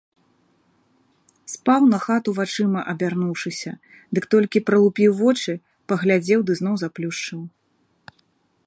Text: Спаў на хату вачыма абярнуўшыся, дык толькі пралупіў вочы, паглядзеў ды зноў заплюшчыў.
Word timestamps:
Спаў 1.55 1.83
на 1.93 1.99
хату 2.05 2.29
вачыма 2.39 2.81
абярнуўшыся, 2.93 3.71
дык 4.19 4.23
толькі 4.35 4.63
пралупіў 4.71 5.11
вочы, 5.21 5.53
паглядзеў 5.95 6.39
ды 6.51 6.59
зноў 6.63 6.75
заплюшчыў. 6.87 7.41